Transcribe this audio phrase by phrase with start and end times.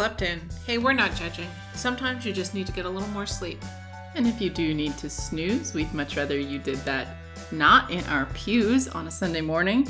[0.00, 0.40] Slept in.
[0.64, 1.46] Hey, we're not judging.
[1.74, 3.62] Sometimes you just need to get a little more sleep.
[4.14, 7.18] And if you do need to snooze, we'd much rather you did that
[7.52, 9.86] not in our pews on a Sunday morning.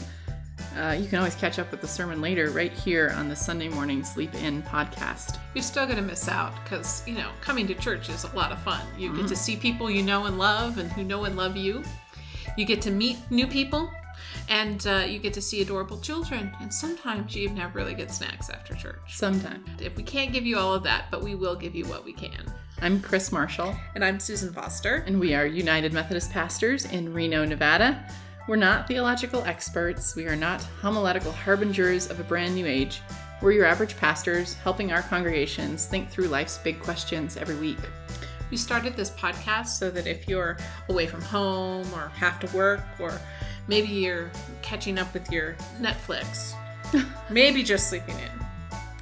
[0.77, 3.69] Uh, you can always catch up with the sermon later right here on the Sunday
[3.69, 5.39] Morning Sleep In podcast.
[5.55, 8.51] You're still going to miss out because, you know, coming to church is a lot
[8.51, 8.85] of fun.
[8.99, 11.85] You get to see people you know and love and who know and love you.
[12.57, 13.89] You get to meet new people
[14.51, 16.53] and uh, you get to see adorable children.
[16.61, 18.99] And sometimes you even have really good snacks after church.
[19.09, 19.81] Sometimes.
[19.81, 22.13] If we can't give you all of that, but we will give you what we
[22.13, 22.53] can.
[22.83, 25.05] I'm Kris Marshall, And I'm Susan Foster.
[25.07, 28.05] and we are United Methodist pastors in Reno, Nevada.
[28.49, 33.03] We're not theological experts, we are not homiletical harbingers of a brand new age.
[33.43, 37.79] We're your average pastors helping our congregations think through life's big questions every week.
[38.51, 40.57] We started this podcast so that if you're
[40.89, 43.21] away from home or have to work or
[43.69, 44.31] maybe you're
[44.63, 46.55] catching up with your Netflix,
[47.31, 48.41] maybe just sleeping in,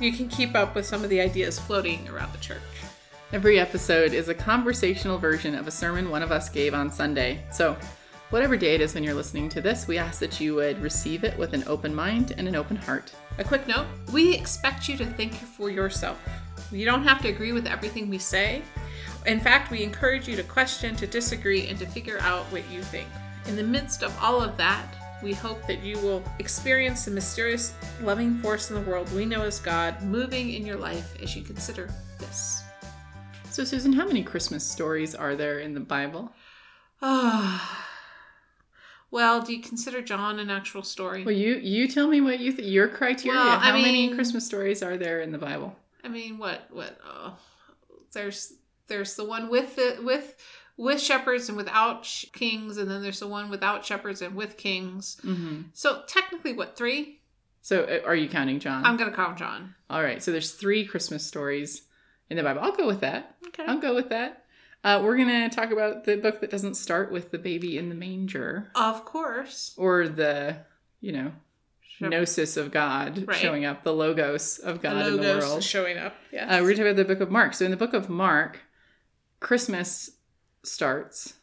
[0.00, 2.62] you can keep up with some of the ideas floating around the church.
[3.32, 7.42] Every episode is a conversational version of a sermon one of us gave on Sunday.
[7.52, 7.76] So,
[8.30, 11.24] whatever day it is when you're listening to this, we ask that you would receive
[11.24, 13.12] it with an open mind and an open heart.
[13.38, 16.18] A quick note we expect you to think for yourself.
[16.70, 18.62] You don't have to agree with everything we say.
[19.26, 22.82] In fact, we encourage you to question, to disagree, and to figure out what you
[22.82, 23.08] think.
[23.48, 24.86] In the midst of all of that,
[25.22, 29.40] we hope that you will experience the mysterious, loving force in the world we know
[29.40, 32.62] as God moving in your life as you consider this.
[33.50, 36.30] So, Susan, how many Christmas stories are there in the Bible?
[37.00, 37.86] Ah.
[39.10, 41.24] well, do you consider John an actual story?
[41.24, 42.68] Well, you you tell me what you think.
[42.68, 43.38] Your criteria.
[43.38, 45.74] Well, how many Christmas stories are there in the Bible?
[46.04, 46.98] I mean, what what?
[47.02, 47.30] Uh,
[48.12, 48.52] there's
[48.88, 50.34] there's the one with the with
[50.78, 54.56] with shepherds and without sh- kings, and then there's the one without shepherds and with
[54.56, 55.20] kings.
[55.24, 55.62] Mm-hmm.
[55.74, 57.20] So technically, what three?
[57.60, 58.86] So, uh, are you counting John?
[58.86, 59.74] I'm gonna count John.
[59.90, 60.22] All right.
[60.22, 61.82] So, there's three Christmas stories
[62.30, 62.62] in the Bible.
[62.62, 63.36] I'll go with that.
[63.48, 63.64] Okay.
[63.66, 64.44] I'll go with that.
[64.84, 67.94] Uh, we're gonna talk about the book that doesn't start with the baby in the
[67.96, 69.74] manger Of course.
[69.76, 70.58] or the,
[71.00, 71.32] you know,
[72.00, 73.36] gnosis of God Right.
[73.36, 75.64] showing up, the logos of The God in the world.
[75.64, 76.14] showing up.
[76.32, 76.48] Yes.
[76.48, 77.54] Uh, we're talking about the book of Mark.
[77.54, 78.60] So in the book of Mark,
[79.40, 80.12] Christmas
[80.68, 81.34] starts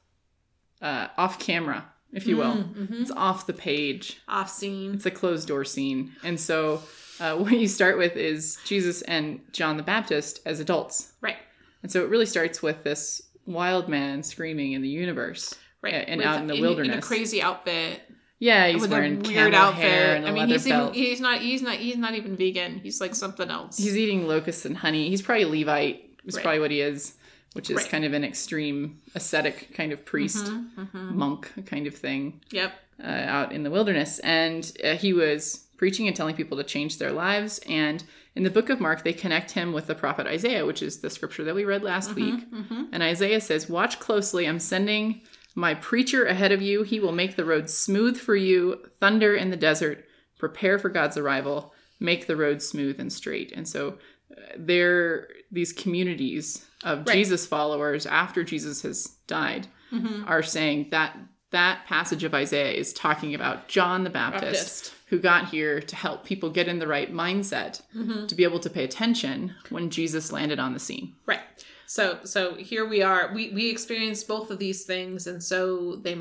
[0.81, 2.53] uh, off camera, if you will.
[2.56, 3.02] Mhm.
[3.02, 4.19] It's off the page.
[4.28, 4.94] Off scene.
[4.96, 6.13] It's a closed door scene.
[6.24, 6.81] And so
[7.19, 11.13] uh, what you start with is Jesus and John the Baptist as adults.
[11.22, 11.38] Right.
[11.84, 15.53] And so it really starts with this wild man screaming in the universe.
[15.81, 15.94] Right.
[16.07, 16.94] and With- out in the in, wilderness.
[16.94, 18.02] In a crazy outfit.
[18.38, 19.84] Yeah, he's with wearing a weird outfit.
[19.84, 22.80] hair and a I mean, he's even he's not he's not he's not even vegan.
[22.80, 23.78] He's like something else.
[23.78, 25.07] He's eating locusts and honey.
[25.09, 26.18] He's probably Levite.
[26.25, 26.44] Is Right.
[26.44, 27.13] probably what he is,
[27.56, 27.90] which is Right.
[27.90, 31.12] kind of an extreme ascetic kind of priest, Mhm.
[31.12, 32.74] monk kind of thing Yep.
[33.04, 34.20] uh, out in the wilderness.
[34.20, 37.60] And uh, he was preaching and telling people to change their lives.
[37.68, 38.04] And
[38.36, 41.10] in the book of Mark, they connect him with the prophet Isaiah, which is the
[41.10, 42.50] scripture that we read last week.
[42.52, 42.90] Mhm.
[42.92, 44.46] And Isaiah says, Watch closely.
[44.48, 45.22] I'm sending
[45.56, 46.84] my preacher ahead of you.
[46.84, 50.06] He will make the road smooth for you, thunder in the desert.
[50.38, 51.74] Prepare for God's arrival.
[52.02, 53.54] Make the road smooth and straight.
[53.56, 53.98] And so
[54.32, 57.13] uh, there, these communities of Right.
[57.16, 60.23] Jesus followers after Jesus has died Mhm.
[60.29, 61.18] are saying that
[61.51, 64.94] that passage of Isaiah is talking about John the Baptist, Baptist.
[65.07, 68.28] who got here to help people get in the right mindset Mhm.
[68.28, 71.13] to be able to pay attention when Jesus landed on the scene.
[71.25, 71.40] Right.
[71.88, 73.31] So so here we are.
[73.34, 76.18] We we experienced both of these things, and so they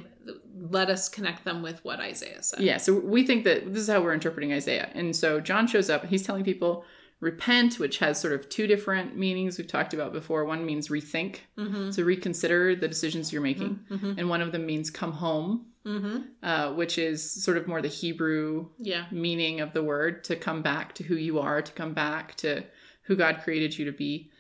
[0.71, 2.61] let us connect them with what Isaiah said.
[2.61, 4.91] Yeah, so we think that this is how we're interpreting Isaiah.
[4.95, 6.85] And so John shows up and he's telling people
[7.25, 10.45] repent, which has sort of two different meanings we've talked about before.
[10.45, 11.91] One means rethink, Mm-hmm.
[11.91, 13.81] so reconsider the decisions you're making.
[13.91, 14.19] Mm-hmm.
[14.19, 16.19] And one of them means come home, Mm-hmm.
[16.43, 19.05] uh, which is sort of more the Hebrew Yeah.
[19.11, 22.65] meaning of the word to come back to who you are, to come back to
[23.03, 24.31] who God created you to be,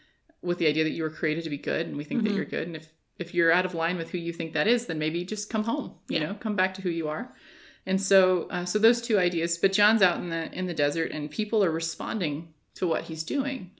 [0.40, 2.36] with the idea that you were created to be good, and we think that Mhm.
[2.36, 2.66] you're good.
[2.68, 5.24] And if if you're out of line with who you think that is, then maybe
[5.24, 5.92] just come home.
[6.08, 6.26] You Yeah.
[6.26, 7.32] know, come back to who you are.
[7.86, 9.56] And so, uh, so those two ideas.
[9.56, 13.22] But John's out in the in the desert, and people are responding to what he's
[13.24, 13.70] doing.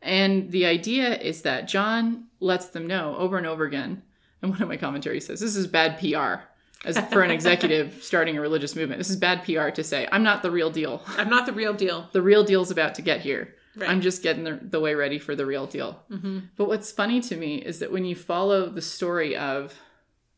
[0.00, 4.02] And the idea is that John lets them know over and over again.
[4.42, 6.44] And one of my commentaries says this is bad PR
[6.86, 8.98] as for an executive starting a religious movement.
[8.98, 11.02] This is bad PR to say I'm not the real deal.
[11.08, 12.08] I'm not the real deal.
[12.12, 13.54] The real deal's about to get here.
[13.76, 13.90] Right.
[13.90, 16.00] I'm just getting the, the way ready for the real deal.
[16.10, 16.38] mm-hmm.
[16.56, 19.74] But what's funny to me is that when you follow the story of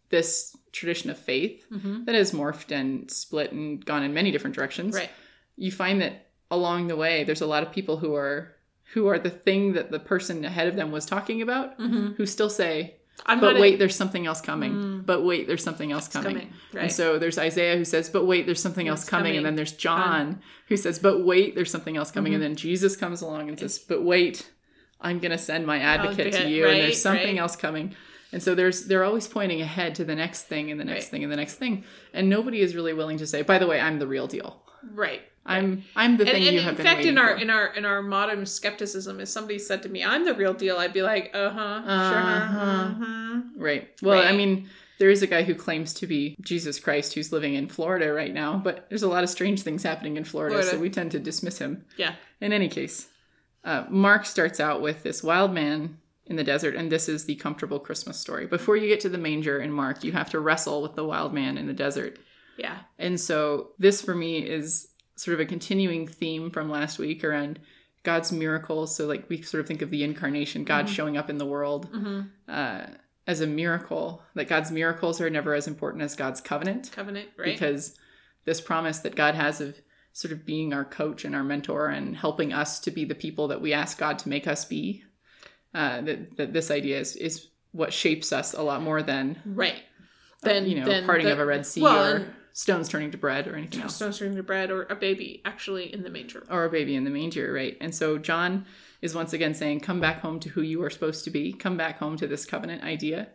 [0.08, 2.04] this tradition of faith Mm-hmm.
[2.04, 5.10] that has morphed and split and gone in many different directions, Right.
[5.56, 8.54] you find that along the way there's a lot of people who are
[8.94, 12.14] who are the thing that the person ahead of them was talking about Mm-hmm.
[12.14, 15.02] who still say I'm but wait, a- there's something else coming.
[15.04, 16.36] But wait, there's something else coming.
[16.36, 16.82] coming, right.
[16.84, 19.24] And so there's Isaiah who says, but wait, there's something else coming.
[19.32, 19.36] coming.
[19.36, 22.32] And then there's John who says, but wait, there's something else coming.
[22.32, 22.42] Mm-hmm.
[22.42, 24.50] And then Jesus comes along and says, but wait,
[25.02, 26.66] I'm going to send my advocate to you.
[26.66, 27.42] and there's something right.
[27.42, 27.94] else coming.
[28.32, 31.10] And so there's they're always pointing ahead to the next thing and the next Right.
[31.10, 31.84] thing and the next thing.
[32.14, 34.62] And nobody is really willing to say, by the way, I'm the real deal.
[34.94, 35.20] right.
[35.46, 37.42] I'm I'm the And, thing and you in have been fact, in our for.
[37.42, 40.76] in our in our modern skepticism, if somebody said to me, "I'm the real deal,"
[40.76, 42.10] I'd be like, "Uh huh, Uh-huh.
[42.10, 43.40] sure, uh-huh.
[43.56, 43.88] Right.
[44.02, 47.54] Well, I mean, there is a guy who claims to be Jesus Christ who's living
[47.54, 50.70] in Florida right now, but there's a lot of strange things happening in Florida, Florida.
[50.76, 51.84] so we tend to dismiss him.
[51.96, 53.08] yeah, In any case,
[53.64, 55.96] uh, Mark starts out with this wild man
[56.26, 58.46] in the desert, and this is the comfortable Christmas story.
[58.46, 61.32] Before you get to the manger in Mark, you have to wrestle with the wild
[61.32, 62.18] man in the desert.
[62.58, 64.88] yeah, And so, this for me is
[65.20, 67.58] sort of a continuing theme from last week around
[68.02, 68.96] God's miracles.
[68.96, 71.88] So, like, we sort of think of the incarnation, God showing up in the world
[71.92, 72.86] hmm uh,
[73.26, 77.46] as a miracle, that God's miracles are never as important as God's covenant covenant, right?
[77.52, 77.94] because
[78.44, 79.76] this promise that God has of
[80.12, 83.46] sort of being our coach and our mentor and helping us to be the people
[83.48, 85.04] that we ask God to make us be.
[85.72, 89.82] Uh, that, that this idea is, is what shapes us a lot more than right.
[90.42, 93.18] Then you know then parting the- of a red sea well, or stones turning to
[93.18, 96.42] bread or anything else stones turning to bread, or a baby actually in the manger.
[96.50, 97.76] or a baby in the manger, right?
[97.80, 98.66] And so John
[99.02, 101.52] is once again saying, "Come back home to who you are supposed to be.
[101.52, 103.28] Come back home to this covenant idea."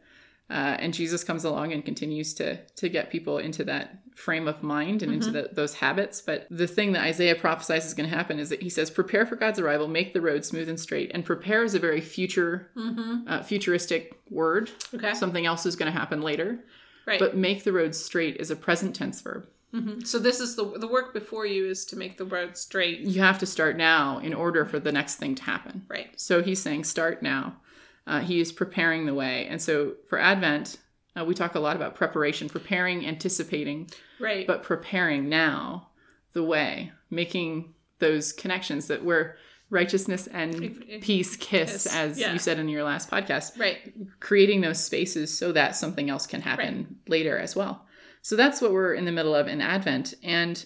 [0.48, 4.62] Uh, and Jesus comes along and continues to to get people into that frame of
[4.62, 6.22] mind and into the, those habits.
[6.22, 9.26] But the thing that Isaiah prophesies is going to happen is that he says, "Prepare
[9.26, 12.70] for God's arrival, make the road smooth and straight." And prepare is a very future,
[12.78, 13.28] Mm-hmm.
[13.28, 14.70] uh, futuristic word.
[14.94, 16.60] Okay, Something else is going to happen later.
[17.06, 17.20] Right.
[17.20, 19.48] But make the road straight is a present tense verb.
[19.74, 20.06] Mhm.
[20.08, 23.02] So this is the the work before you is to make the road straight.
[23.02, 25.86] You have to start now in order for the next thing to happen.
[25.90, 26.18] Right.
[26.20, 27.58] So he's saying, start now.
[28.08, 29.48] Uh, he is preparing the way.
[29.48, 30.78] And so for Advent,
[31.20, 34.46] uh, we talk a lot about preparation, preparing, anticipating, Right.
[34.46, 35.90] but preparing now
[36.34, 39.38] the way, making those connections that where
[39.70, 42.34] righteousness and peace kiss, as yeah.
[42.34, 43.94] you said in your last podcast, right.
[44.20, 47.86] creating those spaces so that something else can happen later as well.
[48.22, 50.14] So that's what we're in the middle of in Advent.
[50.24, 50.64] And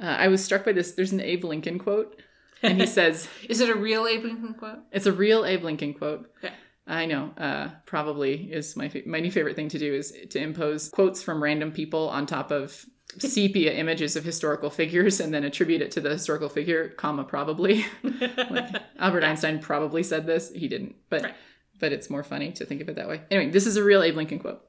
[0.00, 0.92] uh, I was struck by this.
[0.92, 2.20] There's an Abe Lincoln quote,
[2.62, 4.78] and he says, Is it a real Abe Lincoln quote?
[4.92, 6.30] it's a real Abe Lincoln quote.
[6.38, 6.54] Okay.
[6.86, 7.32] I know.
[7.36, 11.22] Uh, probably is my fa- my new favorite thing to do is to impose quotes
[11.22, 15.90] from random people on top of sepia images of historical figures and then attribute it
[15.92, 17.86] to the historical figure, comma probably.
[18.50, 20.52] like Albert Einstein probably said this.
[20.52, 21.34] He didn't, but Right.
[21.80, 23.22] but it's more funny to think of it that way.
[23.30, 24.62] Anyway, this is a real Abe Lincoln quote,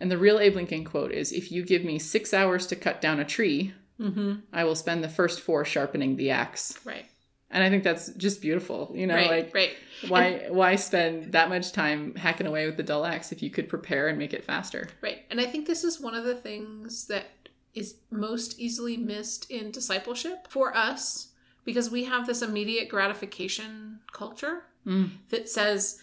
[0.00, 3.00] and the real Abe Lincoln quote is: "If you give me six hours to cut
[3.00, 4.40] down a tree, mm-hmm.
[4.52, 7.06] I will spend the first four sharpening the axe." Right.
[7.50, 8.90] And I think that's just beautiful.
[8.96, 9.30] You know, right.
[9.30, 9.70] like right.
[10.08, 13.68] why why spend that much time hacking away with the dull axe if you could
[13.68, 14.88] prepare and make it faster?
[15.00, 15.18] Right.
[15.30, 17.26] And I think this is one of the things that
[17.74, 21.28] is most easily missed in discipleship for us
[21.64, 25.10] because we have this immediate gratification culture Mm.
[25.30, 25.98] that says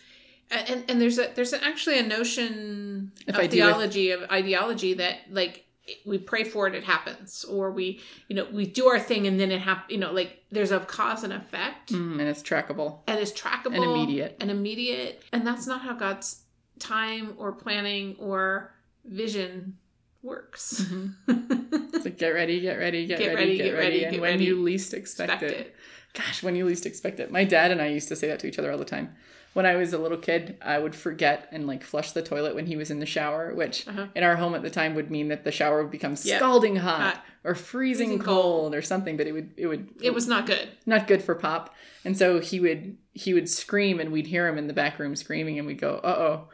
[0.50, 4.24] and and there's a there's actually a notion If of I do it- theology of
[4.32, 5.66] ideology that like
[6.06, 9.40] we pray for it it happens or we you know we do our thing and
[9.40, 13.00] then it happens you know like there's a cause and effect Mm, and it's trackable.
[13.08, 14.36] and it's trackable And immediate.
[14.42, 16.42] and immediate and that's not how god's
[16.80, 18.74] time or planning or
[19.06, 19.78] vision
[20.24, 20.86] works
[21.28, 24.12] It's like get ready, get ready, get, Get ready, ready, get, get ready, ready, and
[24.14, 24.46] get when ready.
[24.46, 25.58] you least expect, expect it.
[25.68, 25.76] it
[26.14, 27.32] Gosh, when you least expect it.
[27.32, 29.16] My dad and I used to say that to each other all the time.
[29.54, 32.66] When I was a little kid, I would forget and like flush the toilet when
[32.66, 34.08] he was in the shower, which Uh-huh.
[34.16, 36.38] in our home at the time would mean that the shower would become Yeah.
[36.38, 37.26] scalding hot, Hot.
[37.46, 38.76] or freezing, Freezing cold, cold.
[38.76, 39.16] or something.
[39.18, 41.74] But it would it would it was not good not good for pop
[42.06, 45.16] and so he would he would scream and we'd hear him in the back room
[45.16, 46.48] screaming and we'd go uh-oh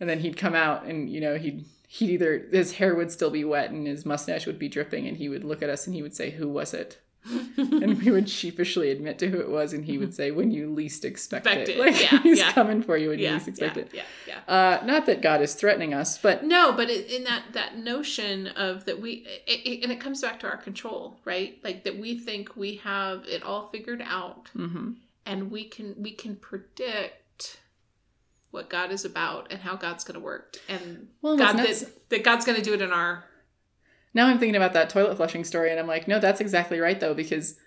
[0.00, 3.28] and then he'd come out and you know he'd he'd either his hair would still
[3.30, 5.94] be wet and his mustache would be dripping and he would look at us and
[5.94, 6.98] he would say who was it
[7.58, 10.72] and we would sheepishly admit to who it was and he would say when you
[10.72, 11.76] least expect, Expect it.
[11.76, 11.78] it.
[11.78, 12.50] like Yeah, he's yeah.
[12.52, 15.42] coming for you when you least expect yeah, it yeah yeah uh not that god
[15.42, 19.60] is threatening us but no but it, in that that notion of that we it,
[19.66, 23.24] it, and it comes back to our control right like that we think we have
[23.26, 24.96] it all figured out mhm.
[25.26, 27.21] and we can we can predict
[28.52, 32.22] what God is about and how God's going to work and Well, God that, that
[32.22, 33.24] God's going to do it in our
[34.14, 37.00] Now I'm thinking about that toilet flushing story, and I'm like, no, that's exactly right,
[37.00, 37.58] though, because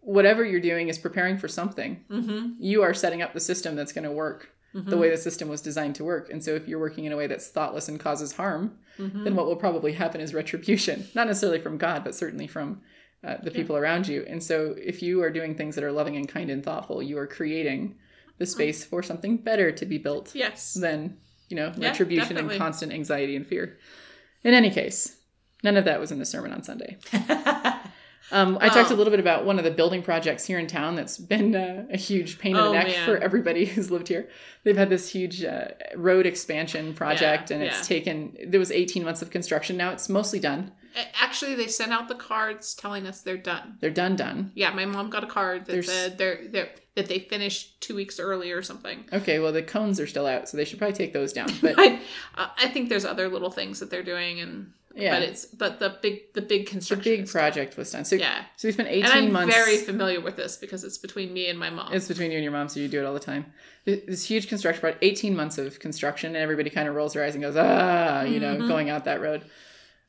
[0.00, 2.04] whatever you're doing is preparing for something.
[2.10, 5.16] mm-hmm, You are setting up the system that's going to work mm-hmm, the way the
[5.16, 6.30] system was designed to work.
[6.30, 9.24] And so if you're working in a way that's thoughtless and causes harm, mm-hmm.
[9.24, 12.80] then what will probably happen is retribution, not necessarily from God, but certainly from
[13.24, 14.24] uh, the people around you.
[14.28, 17.18] And so if you are doing things that are loving and kind and thoughtful, you
[17.18, 17.96] are creating
[18.38, 21.16] the space for something better to be built yes than
[21.48, 22.54] you know, Yeah, retribution definitely.
[22.56, 23.78] and constant anxiety and fear.
[24.44, 25.16] In any case,
[25.64, 26.98] none of that was in the sermon on Sunday.
[28.30, 30.96] Um, I talked a little bit about one of the building projects here in town
[30.96, 33.06] that's been uh, a huge pain in Oh, the neck man.
[33.06, 34.28] for everybody who's lived here.
[34.64, 37.96] They've had this huge uh, road expansion project, Yeah, and it's yeah.
[37.96, 38.36] taken.
[38.48, 39.78] There was 18 months of construction.
[39.78, 40.72] Now it's mostly done.
[41.18, 43.78] Actually, they sent out the cards telling us they're done.
[43.80, 44.52] They're done, done.
[44.54, 46.68] Yeah, my mom got a card that There's- said they're, they're
[46.98, 49.04] that they finished two weeks early or something.
[49.12, 51.48] Okay, well the cones are still out, so they should probably take those down.
[51.62, 52.00] But I,
[52.36, 55.96] I think there's other little things that they're doing, and yeah, but it's but the
[56.02, 57.04] big the big the construction.
[57.12, 57.40] big is done.
[57.40, 58.04] project was done.
[58.04, 59.54] So Yeah, so we spent 18 and I'm months.
[59.54, 61.92] very familiar with this because it's between me and my mom.
[61.92, 63.46] It's between you and your mom, so you do it all the time.
[63.84, 67.34] This huge construction project, 18 months of construction, and everybody kind of rolls their eyes
[67.34, 68.68] and goes, ah, you know, Mhm.
[68.68, 69.42] going out that road.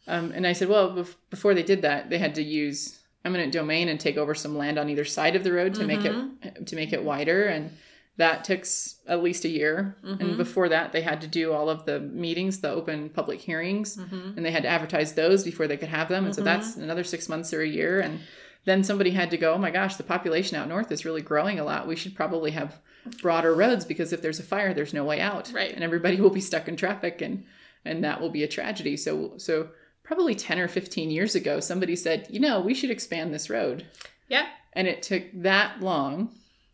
[0.07, 3.51] Um, and I said, well, bef- before they did that, they had to use eminent
[3.51, 6.65] domain and take over some land on either side of the road to make it
[6.67, 7.71] to make it wider, and
[8.17, 9.95] that took s- at least a year.
[10.03, 10.37] And Mhm.
[10.37, 14.35] before that, they had to do all of the meetings, the open public hearings, Mhm.
[14.35, 16.25] and they had to advertise those before they could have them.
[16.25, 16.45] And so Mhm.
[16.45, 18.01] that's another six months or a year.
[18.01, 18.19] And
[18.65, 21.59] then somebody had to go, oh my gosh, the population out north is really growing
[21.59, 21.87] a lot.
[21.87, 22.79] We should probably have
[23.21, 25.51] broader roads because if there's a fire, there's no way out.
[25.53, 25.73] Right.
[25.73, 27.43] And everybody will be stuck in traffic and
[27.85, 28.97] and that will be a tragedy.
[28.97, 29.69] So so
[30.09, 33.85] probably 10 or 15 years ago, somebody said, you know, we should expand this road.
[34.27, 36.31] Yeah, And it took that long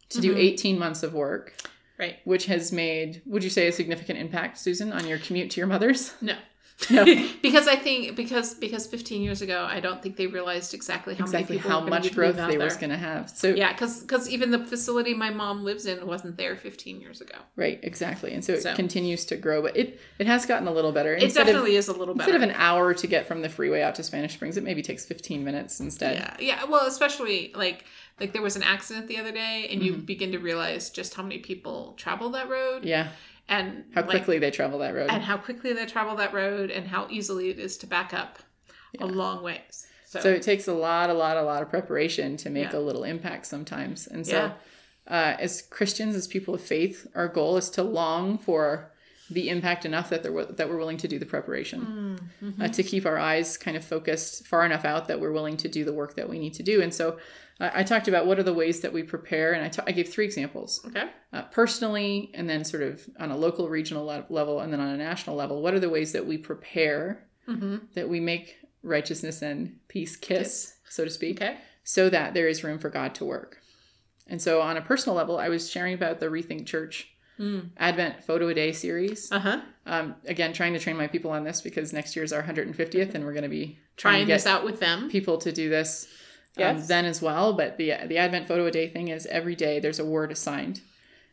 [0.08, 0.39] to do Mhm.
[0.39, 1.54] 18 months of work,
[2.00, 2.15] right.
[2.24, 5.68] which has made, would you say, a significant impact, Susan, on your commute to your
[5.68, 6.13] mother's?
[6.22, 6.38] No.
[6.89, 7.05] No.
[7.41, 11.24] because I think because because 15 years ago, I don't think they realized exactly how
[11.24, 12.65] exactly how much growth they there.
[12.65, 13.29] was going to have.
[13.29, 17.22] So Yeah, because because even the facility my mom lives in wasn't there 15 years
[17.22, 17.36] ago.
[17.55, 18.75] right, exactly, and so it So.
[18.75, 21.15] continues to grow, but it it has gotten a little better.
[21.15, 22.29] It Instead definitely of, is a little better.
[22.34, 24.82] instead of an hour to get from the freeway out to Spanish Springs, it maybe
[24.82, 26.15] takes fifteen minutes instead.
[26.17, 26.63] yeah, yeah.
[26.65, 27.86] Well, especially like
[28.20, 30.05] like there was an accident the other day, and you Mhm.
[30.05, 33.10] begin to realize just how many people travel that road, Yeah,
[33.48, 35.10] and how like, quickly they travel that road.
[35.10, 38.40] and how quickly they travel that road, and how easily it is to back up
[39.00, 39.86] a long ways.
[40.06, 42.80] So, So it takes a lot, a lot, a lot of preparation to make Yeah.
[42.80, 44.08] a little impact sometimes.
[44.08, 44.52] And so, Yeah.
[45.08, 48.92] uh, as Christians, as people of faith, our goal is to long for
[49.29, 52.84] the impact enough that they're, that we're willing to do the preparation, Mm, uh, to
[52.84, 55.94] keep our eyes kind of focused far enough out that we're willing to do the
[55.94, 56.82] work that we need to do.
[56.82, 57.17] And so,
[57.60, 60.10] uh, I talked about what are the ways that we prepare, and I I gave
[60.10, 61.10] three examples okay.
[61.34, 64.89] uh, personally, and then sort of on a local, regional le- level, and then on
[64.89, 65.62] a national level.
[65.62, 67.25] What are the ways that we prepare?
[67.46, 71.58] hmm that we make righteousness and peace kiss, so to speak, Okay.
[71.84, 73.60] so that there is room for God to work.
[74.27, 77.70] And so, on a personal level, I was sharing about the Rethink Church Mm.
[77.77, 79.32] Advent Photo a Day series.
[79.32, 79.62] Uh huh.
[79.86, 83.13] Um, again, trying to train my people on this because next year is our 150th,
[83.13, 85.10] and we're going to be Trying to this out with them.
[85.10, 86.06] people to do this
[86.58, 86.88] um, Yes.
[86.88, 87.54] then as well.
[87.54, 90.82] But the the Advent Photo a Day thing is every day there's a word assigned,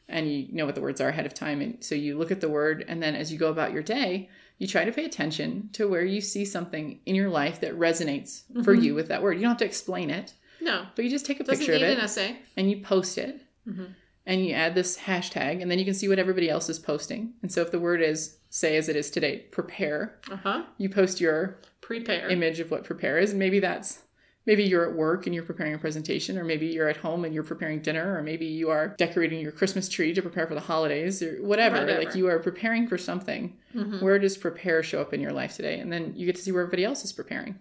[0.09, 2.40] and you know what the words are ahead of time, and so you look at
[2.40, 4.28] the word, and then as you go about your day,
[4.59, 8.42] you try to pay attention to where you see something in your life that resonates
[8.64, 8.82] for Mhm.
[8.82, 9.35] you with that word.
[9.35, 11.82] You don't have to explain it, No, but you just take a doesn't picture of
[11.82, 12.37] it an essay.
[12.56, 13.94] and you post it, Mhm.
[14.26, 17.33] And you add this hashtag, and then you can see what everybody else is posting.
[17.43, 20.62] And so if the word is say as it is today, prepare, Uh huh.
[20.79, 22.29] you post your Prepare.
[22.29, 23.31] image of what prepare is.
[23.31, 24.02] And maybe that's
[24.47, 27.33] maybe you're at work and you're preparing a presentation, or maybe you're at home and
[27.35, 30.61] you're preparing dinner, or maybe you are decorating your Christmas tree to prepare for the
[30.61, 31.79] holidays, or whatever.
[31.79, 31.99] Whatever.
[32.05, 33.57] Like you are preparing for something.
[33.75, 34.02] Mhm.
[34.02, 35.79] Where does prepare show up in your life today?
[35.81, 37.59] And then you get to see where everybody else is preparing.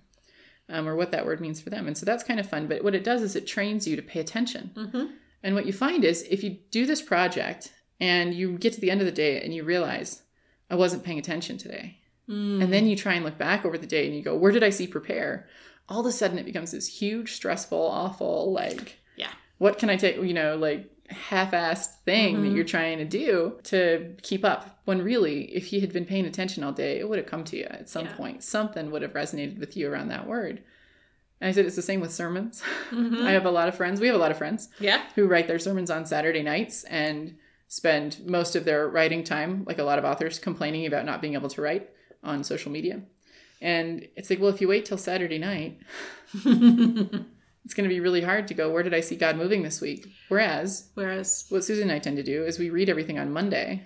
[0.70, 1.86] Um, or what that word means for them.
[1.88, 2.68] And so that's kind of fun.
[2.68, 4.72] But what it does is it trains you to pay attention.
[4.76, 5.10] Mhm.
[5.44, 8.92] And what you find is if you do this project and you get to the
[8.92, 10.24] end of the day and you realize,
[10.70, 11.98] I wasn't paying attention today.
[12.30, 12.64] Mm.
[12.64, 14.64] And then you try and look back over the day and you go, where did
[14.64, 15.48] I see prepare?
[15.90, 19.32] All of a sudden it becomes this huge, stressful, awful, like, Yeah.
[19.58, 22.56] what can I take, you know, like half assed thing that Mhm.
[22.56, 24.80] you're trying to do to keep up?
[24.86, 27.58] When really, if you had been paying attention all day, it would have come to
[27.58, 28.14] you at some Yeah.
[28.16, 28.44] point.
[28.44, 30.64] Something would have resonated with you around that word.
[31.42, 32.62] And I said it's the same with sermons.
[32.92, 33.26] Mhm.
[33.26, 35.02] I have a lot of friends, we have a lot of friends yeah.
[35.16, 37.36] who write their sermons on Saturday nights and
[37.68, 41.34] spend most of their writing time, like a lot of authors, complaining about not being
[41.36, 41.90] able to write
[42.22, 43.02] on social media.
[43.62, 45.80] And it's like, well, if you wait till Saturday night,
[46.34, 49.80] it's going to be really hard to go, where did I see God moving this
[49.80, 50.08] week?
[50.30, 53.84] Whereas, Whereas, what Susan and I tend to do is we read everything on Monday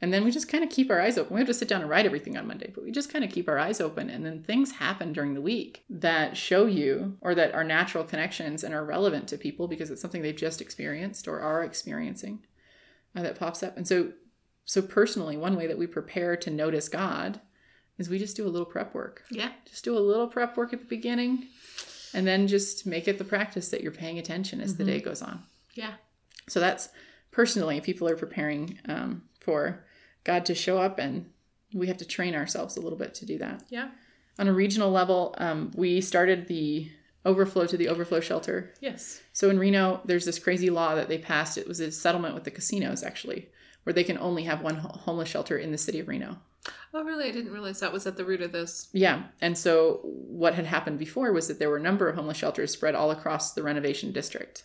[0.00, 1.34] and then we just kind of keep our eyes open.
[1.34, 3.30] We have to sit down and write everything on Monday, but we just kind of
[3.30, 4.10] keep our eyes open.
[4.10, 8.62] And then things happen during the week that show you or that are natural connections
[8.62, 12.44] and are relevant to people because it's something they've just experienced or are experiencing
[13.16, 13.76] uh, that pops up.
[13.78, 14.12] And so,
[14.66, 17.40] so personally, one way that we prepare to notice God
[17.96, 19.24] is we just do a little prep work.
[19.30, 19.52] yeah.
[19.64, 21.46] Just do a little prep work at the beginning
[22.12, 24.88] and then just make it the practice that you're paying attention as the Mhm.
[24.88, 25.42] day goes on.
[25.72, 25.94] Yeah.
[26.48, 26.90] So that's
[27.30, 29.86] personally, people are preparing um, for
[30.24, 31.30] God to show up, and
[31.72, 33.62] we have to train ourselves a little bit to do that.
[33.70, 33.88] Yeah.
[34.38, 36.90] On a regional level, um, we started the
[37.24, 38.74] overflow to the overflow shelter.
[38.80, 39.22] Yes.
[39.32, 41.56] So in Reno, there's this crazy law that they passed.
[41.56, 43.48] It was a settlement with the casinos, actually,
[43.84, 46.38] where they can only have one homeless shelter in the city of Reno.
[46.92, 47.28] Oh, really?
[47.28, 48.88] I didn't realize that was at the root of this.
[48.92, 49.24] Yeah.
[49.40, 52.72] And so what had happened before was that there were a number of homeless shelters
[52.72, 54.64] spread all across the renovation district.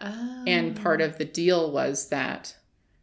[0.00, 0.44] Oh.
[0.46, 2.56] And part of the deal was that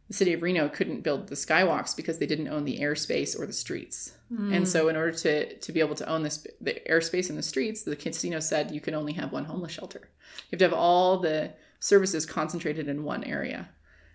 [0.08, 3.46] the city of Reno couldn't build the skywalks because they didn't own the airspace or
[3.46, 4.14] the streets.
[4.34, 4.52] Hmm.
[4.52, 7.42] And so in order to to be able to own this the airspace and the
[7.42, 10.08] streets, the casino said you can only have one homeless shelter.
[10.50, 13.68] You have to have all the services concentrated in one area.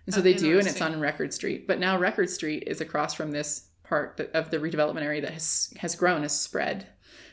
[0.06, 1.66] And so Oh, they do, and it's on Record Street.
[1.66, 5.72] But now Record Street is across from this part of the redevelopment area that has
[5.78, 6.86] has grown, has spread.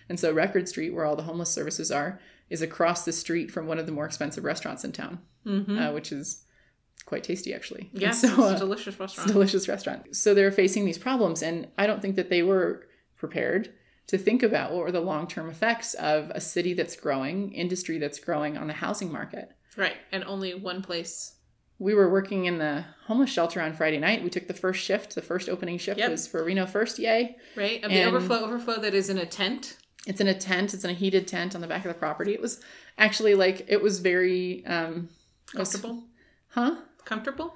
[0.07, 3.65] And so Record Street, where all the homeless services are, is across the street from
[3.67, 5.79] one of the more expensive restaurants in town, Mhm.
[5.89, 6.43] uh, which is
[7.05, 7.89] quite tasty actually.
[7.93, 9.27] And Yeah, so, it's uh, a delicious it's a restaurant.
[9.31, 10.15] delicious restaurant.
[10.15, 13.73] So they're facing these problems, and I don't think that they were prepared
[14.07, 17.97] to think about what were the long term effects of a city that's growing, industry
[17.97, 19.51] that's growing on the housing market.
[19.77, 19.95] right.
[20.11, 21.35] And only one place.
[21.79, 24.23] We were working in the homeless shelter on Friday night.
[24.23, 25.15] We took the first shift.
[25.15, 26.11] The first opening shift Yep.
[26.11, 26.99] was for Reno First.
[26.99, 27.37] Yay!
[27.55, 27.83] Right.
[27.83, 29.77] Of the overflow overflow that is in a tent.
[30.05, 30.73] It's in a tent.
[30.75, 32.33] It's in a heated tent on the back of the property.
[32.33, 32.61] It was
[32.99, 35.09] actually like it was very um,
[35.55, 36.03] it was- Comfortable.
[36.49, 36.75] huh?
[37.05, 37.55] Comfortable?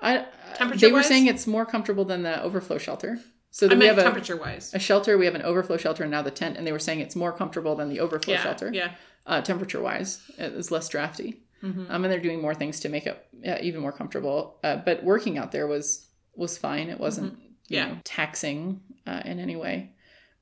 [0.00, 3.18] I, Temperature they were saying it's more comfortable than the overflow shelter.
[3.50, 4.72] So I that we meant have a, wise.
[4.74, 5.18] a shelter.
[5.18, 7.32] We have an overflow shelter and now the tent, and they were saying it's more
[7.32, 8.42] comfortable than the overflow Yeah.
[8.42, 8.92] shelter, Yeah.
[9.26, 10.20] uh, temperature wise.
[10.38, 11.90] it is less drafty, Mhm.
[11.90, 14.60] um, and they're doing more things to make it yeah, even more comfortable.
[14.62, 16.06] Uh, but working out there was
[16.36, 16.88] was fine.
[16.88, 17.44] It wasn't Mm-hmm.
[17.68, 17.88] Yeah.
[17.88, 19.94] know, taxing uh, in any way,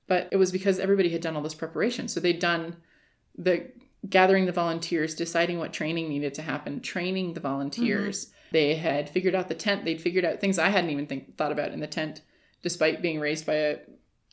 [0.07, 2.09] but it was because everybody had done all this preparation.
[2.09, 2.77] So they'd done
[3.39, 3.71] the
[4.09, 8.27] gathering the volunteers, deciding what training needed to happen, training the volunteers.
[8.27, 8.33] Mm-hmm.
[8.53, 9.85] They had figured out the tent.
[9.85, 12.23] They'd figured out things I hadn't even think, thought about in the tent,
[12.63, 13.77] despite being raised by a,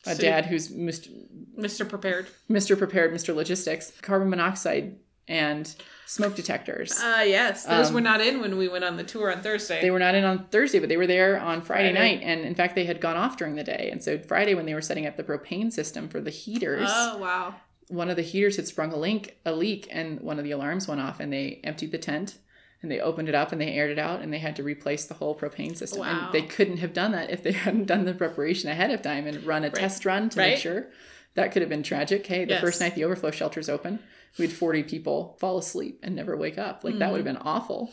[0.05, 1.09] a So- dad who's Mr.
[1.57, 1.87] Mr.
[1.87, 2.27] Prepared.
[2.49, 2.77] Mr.
[2.77, 3.35] Prepared, Mr.
[3.35, 5.73] Logistics, carbon monoxide and
[6.05, 6.99] smoke detectors.
[6.99, 7.65] Uh yes.
[7.65, 9.81] Those Um, were not in when we went on the tour on Thursday.
[9.81, 12.15] They were not in on Thursday, but they were there on Friday, Friday.
[12.17, 12.25] night.
[12.25, 13.87] And in fact, they had gone off during the day.
[13.91, 17.17] And so Friday, when they were setting up the propane system for the heaters, oh
[17.19, 17.55] wow.
[17.93, 20.87] One of the heaters had sprung a leak, a leak, and one of the alarms
[20.87, 21.19] went off.
[21.19, 22.37] And they emptied the tent,
[22.81, 25.05] and they opened it up, and they aired it out, and they had to replace
[25.05, 25.99] the whole propane system.
[26.01, 26.25] Wow.
[26.25, 29.27] And they couldn't have done that if they hadn't done the preparation ahead of time
[29.27, 30.87] and run a test run to make sure.
[31.35, 32.27] That could have been tragic.
[32.27, 32.61] Hey, the Yes.
[32.61, 33.97] first night the overflow shelters open,
[34.37, 36.83] we had 40 people fall asleep and never wake up.
[36.83, 37.37] Like that would have Mm-hmm.
[37.43, 37.91] been awful.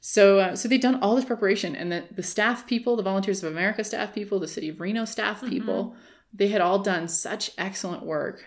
[0.00, 3.42] So, uh, so they'd done all this preparation, and the, the staff people, the Volunteers
[3.42, 5.48] of America staff people, the City of Reno staff Mm-hmm.
[5.50, 5.96] people,
[6.32, 8.44] they had all done such excellent work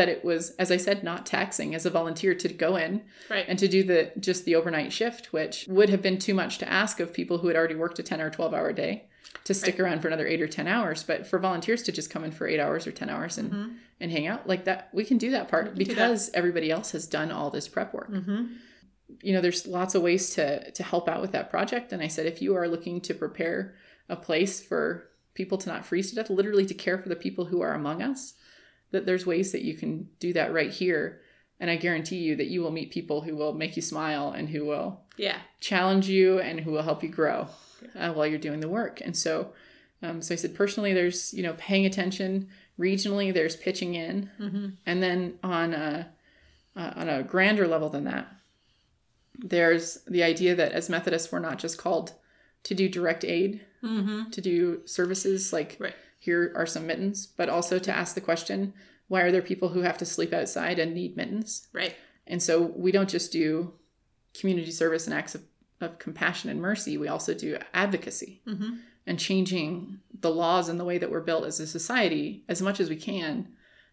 [0.00, 3.44] that it was, as I said, not taxing as a volunteer to go in Right.
[3.48, 6.68] and to do the just the overnight shift, which would have been too much to
[6.82, 8.94] ask of people who had already worked a ten or twelve hour day
[9.44, 11.02] to stick around for another eight or ten hours.
[11.10, 13.48] But for volunteers to just come in for eight hours or ten hours and
[14.02, 15.76] and hang out like that, we can do that part Mm-hmm.
[15.78, 15.88] that.
[15.88, 18.42] because everybody else has done all this prep work mm-hmm.
[19.26, 22.08] you know there's lots of ways to to help out with that project and i
[22.08, 23.74] said if you are looking to prepare
[24.08, 24.82] a place for
[25.34, 27.98] people to not freeze to death literally to care for the people who are among
[28.10, 28.34] us
[28.92, 31.20] that there's ways that you can do that right here
[31.58, 34.48] and i guarantee you that you will meet people who will make you smile and
[34.48, 35.38] who will Yeah.
[35.60, 37.48] challenge you and who will help you grow
[37.98, 39.52] uh, while you're doing the work and so
[40.02, 42.48] um, so i said personally there's you know paying attention
[42.78, 44.66] regionally there's pitching in Mm-hmm.
[44.86, 46.08] and then on a
[46.76, 48.28] uh, on a grander level than that,
[49.38, 52.12] there's the idea that as Methodists, we're not just called
[52.64, 54.28] to do direct aid, Mm-hmm.
[54.30, 55.94] to do services like Right.
[56.20, 58.72] Here are some mittens, but also to ask the question,
[59.08, 61.66] why are there people who have to sleep outside and need mittens?
[61.72, 61.96] Right.
[62.28, 63.72] And so we don't just do
[64.38, 65.42] community service and acts of,
[65.80, 68.76] of compassion and mercy, we also do advocacy Mm-hmm.
[69.06, 72.78] and changing the laws and the way that we're built as a society as much
[72.78, 73.48] as we can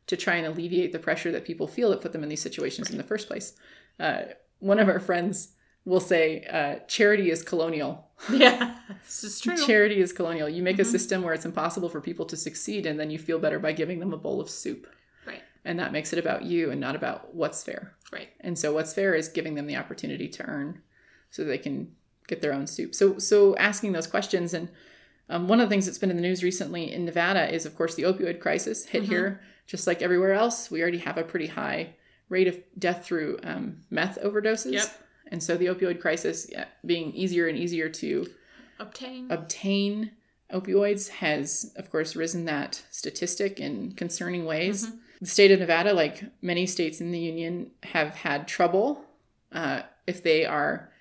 [0.05, 2.91] to try and alleviate the pressure that people feel that put them in these situations
[2.91, 3.53] in the first place.
[3.99, 4.23] Uh,
[4.59, 5.53] one of our friends
[5.87, 8.03] will say, uh, charity is colonial.
[8.33, 8.75] Yeah.
[9.05, 9.55] This is true.
[9.55, 10.49] Charity is colonial.
[10.49, 10.91] You make a Mhm.
[10.91, 13.99] system where it's impossible for people to succeed, and then you feel better by giving
[13.99, 14.87] them a bowl of soup.
[15.25, 15.41] Right.
[15.63, 17.93] And that makes it about you and not about what's fair.
[18.11, 18.29] Right.
[18.41, 20.81] And so what's fair is giving them the opportunity to earn
[21.29, 21.91] so they can
[22.27, 22.93] get their own soup.
[22.95, 24.67] So so asking those questions and
[25.29, 27.75] um, one of the things that's been in the news recently in Nevada is, of
[27.75, 29.07] course, the opioid crisis hit Mhm.
[29.07, 29.41] here.
[29.67, 31.95] Just like everywhere else, we already have a pretty high
[32.29, 34.73] rate of death through um, meth overdoses.
[34.73, 34.89] Yep.
[35.31, 38.27] And so the opioid crisis yeah, being easier and easier to
[38.79, 39.29] Obtain.
[39.31, 40.11] obtain
[40.53, 44.87] opioids has, of course, risen that statistic in concerning ways.
[44.87, 44.99] Mhm.
[45.21, 49.03] The state of Nevada, like many states in the union, have had trouble
[49.53, 50.91] uh, if they are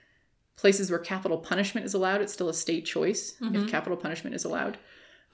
[0.54, 3.64] places where capital punishment is allowed, it's still a state choice Mhm.
[3.64, 4.78] if capital punishment is allowed,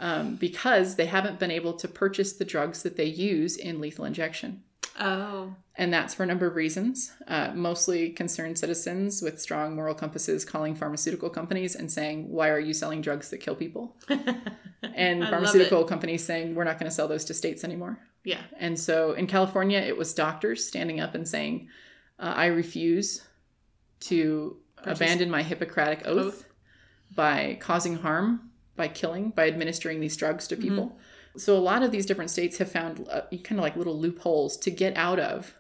[0.00, 4.06] um, because they haven't been able to purchase the drugs that they use in lethal
[4.06, 4.62] injection.
[5.00, 5.54] Oh.
[5.76, 7.12] And that's for a number of reasons.
[7.26, 12.60] Uh, mostly concerned citizens with strong moral compasses calling pharmaceutical companies and saying, Why are
[12.60, 13.96] you selling drugs that kill people?
[14.94, 17.98] And pharmaceutical companies saying, We're not going to sell those to states anymore.
[18.24, 18.40] Yeah.
[18.58, 21.68] And so in California, it was doctors standing up and saying,
[22.18, 23.22] uh, I refuse
[24.00, 26.44] to Partic- abandon my Hippocratic oath, Oath.
[27.14, 30.66] by causing harm, by killing, by administering these drugs to Mm-hmm.
[31.36, 34.56] So a lot of these different states have found uh, kind of like little loopholes
[34.58, 35.54] to get out of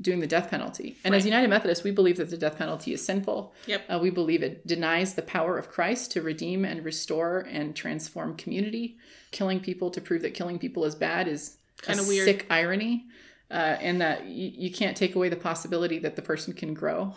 [0.00, 0.96] doing the death penalty.
[1.04, 3.54] And as United Methodists, we believe that the death penalty is sinful.
[3.66, 3.84] Yep.
[3.88, 8.36] Uh, we believe it denies the power of Christ to redeem and restore and transform
[8.36, 8.98] community.
[9.30, 12.26] Killing people to prove that killing people is bad is Kinda weird.
[12.26, 13.06] sick irony,
[13.50, 17.14] uh, and that you, you can't take away the possibility that the person can grow.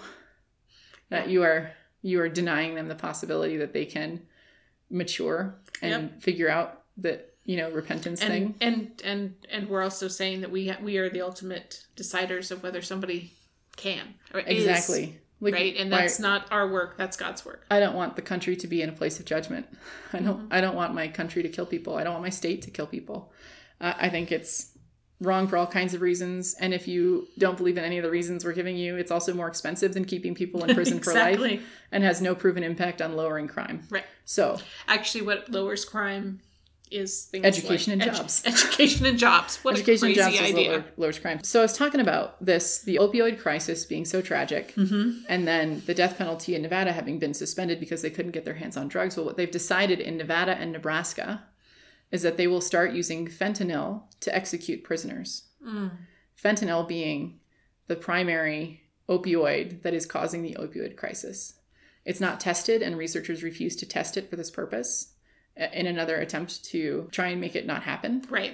[1.09, 1.71] That you are
[2.01, 4.21] you are denying them the possibility that they can
[4.89, 8.55] mature and figure out that you know repentance and thing.
[8.61, 12.61] and and and we're also saying that we ha- we are the ultimate deciders of
[12.61, 13.33] whether somebody
[13.75, 15.17] can or is, Exactly.
[15.41, 18.21] Like, right and why- that's not our work that's god's work I don't want the
[18.21, 19.65] country to be in a place of judgment.
[20.13, 20.41] I don't.
[20.41, 20.53] Mm-hmm.
[20.53, 21.95] I don't want my country to kill people.
[21.95, 23.33] I don't want my state to kill people.
[23.81, 24.77] Uh, I think it's
[25.21, 26.55] wrong for all kinds of reasons.
[26.59, 29.33] And if you don't believe in any of the reasons we're giving you, it's also
[29.33, 33.15] more expensive than keeping people in prison for life and has no proven impact on
[33.15, 33.87] lowering crime.
[33.89, 36.41] right So actually what lowers crime
[36.91, 38.43] is things Education like and jobs.
[38.45, 41.43] education and jobs what education a and crazy jobs is idea lower, lowers crime.
[41.43, 45.23] So I was talking about this, the opioid crisis being so tragic, mm-hmm.
[45.27, 48.55] and then the death penalty in Nevada having been suspended because they couldn't get their
[48.55, 49.15] hands on drugs.
[49.15, 51.43] Well, what they've decided in Nevada and Nebraska
[52.11, 55.43] is that they will start using fentanyl to execute prisoners.
[55.65, 55.91] mm.
[56.41, 57.39] Fentanyl being
[57.87, 61.55] the primary opioid that is causing the opioid crisis.
[62.05, 65.13] It's not tested, and researchers refuse to test it for this purpose
[65.73, 68.23] in another attempt to try and make it not happen.
[68.29, 68.53] right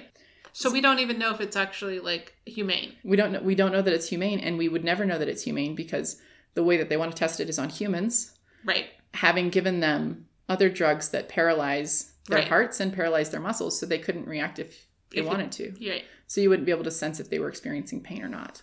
[0.52, 3.72] so we don't even know if it's actually like humane We don't know, we don't
[3.72, 6.20] know that it's humane, and we would never know that it's humane because
[6.54, 8.32] the way that they want to test it is on humans,
[8.64, 12.48] right having given them other drugs that paralyze their Right.
[12.48, 15.74] hearts and paralyze their muscles, so they couldn't react if they If wanted to.
[15.90, 18.62] Right So you wouldn't be able to sense if they were experiencing pain or not.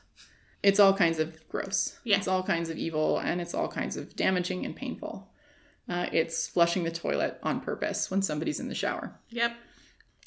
[0.62, 1.98] It's all kinds of gross.
[2.04, 2.18] Yeah.
[2.18, 5.30] It's all kinds of evil, and it's all kinds of damaging and painful.
[5.90, 9.20] Uh, it's flushing the toilet on purpose when somebody's in the shower.
[9.30, 9.56] yep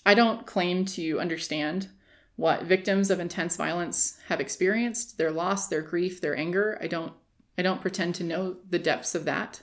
[0.05, 1.89] I don't claim to understand
[2.37, 6.79] what victims of intense violence have experienced, their loss, their grief, their anger.
[6.81, 7.13] I don't
[7.59, 9.63] I don't pretend to know the depths of that.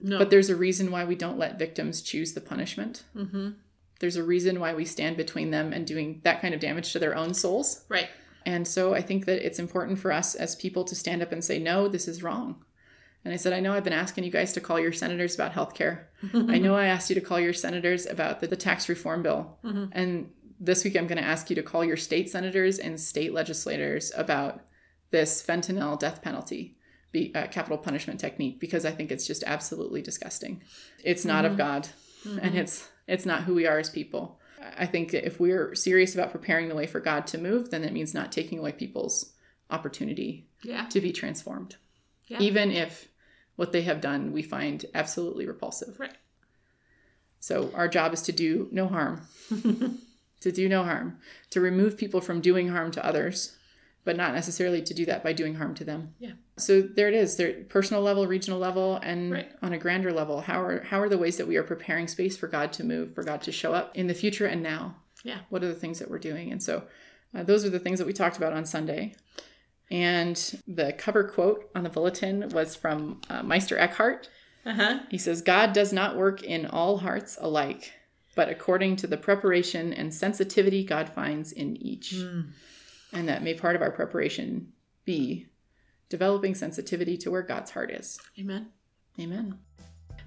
[0.00, 3.04] no But there's a reason why we don't let victims choose the punishment.
[3.16, 3.50] mm-hmm.
[3.98, 6.98] There's a reason why we stand between them and doing that kind of damage to
[6.98, 7.84] their own souls.
[7.88, 8.10] right
[8.44, 11.42] And so I think that it's important for us as people to stand up and
[11.42, 12.62] say, no, this is wrong.
[13.26, 15.52] And I said, I know I've been asking you guys to call your senators about
[15.52, 16.04] healthcare.
[16.32, 19.58] I know I asked you to call your senators about the, the tax reform bill.
[19.64, 19.88] Mhm.
[19.90, 23.34] And this week I'm going to ask you to call your state senators and state
[23.34, 24.60] legislators about
[25.10, 26.76] this fentanyl death penalty,
[27.10, 30.62] be, uh, capital punishment technique, because I think it's just absolutely disgusting.
[31.02, 31.88] It's not of God,
[32.40, 34.38] and it's it's not who we are as people.
[34.78, 37.92] I think if we're serious about preparing the way for God to move, then it
[37.92, 39.32] means not taking away people's
[39.70, 41.76] opportunity yeah to be transformed,
[42.28, 42.38] Yeah.
[42.40, 43.08] even if
[43.56, 45.98] what they have done we find absolutely repulsive.
[45.98, 46.16] right
[47.40, 49.22] So our job is to do no harm,
[50.40, 51.18] to do no harm,
[51.50, 53.56] to remove people from doing harm to others,
[54.04, 56.14] but not necessarily to do that by doing harm to them.
[56.18, 56.32] Yeah.
[56.56, 59.50] So there it is, there personal level, regional level, and Right.
[59.62, 60.40] on a grander level.
[60.42, 63.14] How are how are the ways that we are preparing space for God to move,
[63.14, 64.96] for God to show up in the future and now?
[65.24, 65.40] Yeah.
[65.50, 66.52] What are the things that we're doing?
[66.52, 66.84] And so
[67.34, 69.14] uh, those are the things that we talked about on Sunday.
[69.90, 74.28] And the cover quote on the bulletin was from uh, Meister Eckhart.
[74.64, 77.92] uh-huh He says, God does not work in all hearts alike,
[78.34, 82.12] but according to the preparation and sensitivity God finds in each.
[83.12, 84.72] And that may part of our preparation
[85.04, 85.46] be
[86.08, 88.18] developing sensitivity to where God's heart is.
[88.38, 88.68] amen
[89.18, 89.58] Amen.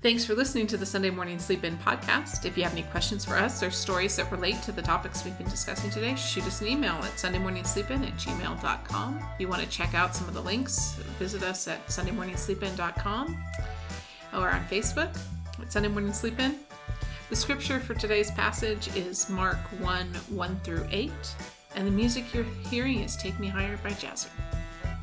[0.01, 2.45] Thanks for listening to the Sunday Morning Sleep In podcast.
[2.45, 5.37] If you have any questions for us or stories that relate to the topics we've
[5.37, 9.17] been discussing today, shoot us an email at sundaymorningsleepin at gmail.com.
[9.33, 13.37] If you want to check out some of the links, visit us at sundaymorningsleepin.com
[14.35, 15.19] or on Facebook
[15.61, 16.55] at Sunday Morning Sleep In.
[17.29, 21.11] The scripture for today's passage is Mark 1 1 through 8,
[21.75, 24.29] and the music you're hearing is Take Me Higher by Jazzer.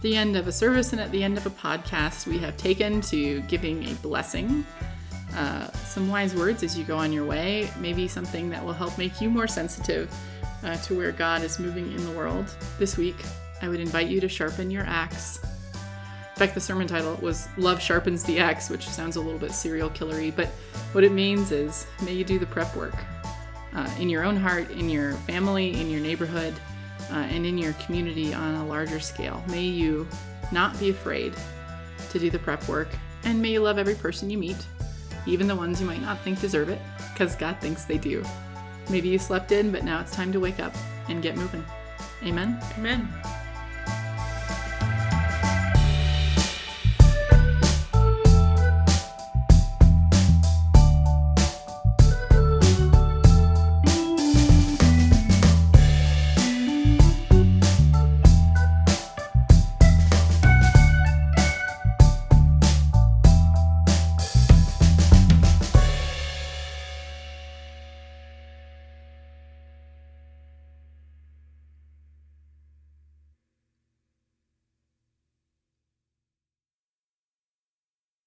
[0.01, 3.01] the end of a service and at the end of a podcast, we have taken
[3.03, 4.65] to giving a blessing.
[5.37, 8.97] Uh, some wise words as you go on your way, maybe something that will help
[8.97, 10.11] make you more sensitive
[10.65, 12.57] uh, to where God is moving in the world.
[12.79, 13.17] This week,
[13.61, 15.39] I would invite you to sharpen your axe.
[15.43, 19.53] In fact, the sermon title was Love Sharpens the Axe, which sounds a little bit
[19.53, 20.49] serial killery, but
[20.93, 22.95] what it means is may you do the prep work
[23.75, 26.55] uh, in your own heart, in your family, in your neighborhood,
[27.11, 29.43] uh, and in your community on a larger scale.
[29.49, 30.09] May you
[30.53, 31.35] not be afraid
[32.11, 32.89] to do the prep work,
[33.25, 34.67] and may you love every person you meet,
[35.27, 36.81] even the ones you might not think deserve it,
[37.13, 38.25] because God thinks they do.
[38.89, 40.75] Maybe you slept in, but now it's time to wake up
[41.09, 41.65] and get moving.
[42.23, 42.59] Amen.
[42.79, 43.09] Amen.